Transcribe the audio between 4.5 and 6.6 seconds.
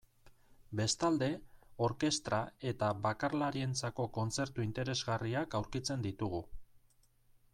interesgarriak aurkitzen ditugu.